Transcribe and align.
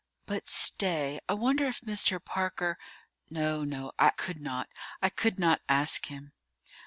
But 0.25 0.49
stay—I 0.49 1.33
wonder 1.35 1.65
if 1.67 1.81
Mr. 1.81 2.19
Parker—— 2.25 2.79
No, 3.29 3.63
no, 3.63 3.91
I 3.99 4.09
could 4.09 4.41
not—I 4.41 5.09
could 5.09 5.37
not 5.37 5.61
ask 5.69 6.07
him." 6.07 6.33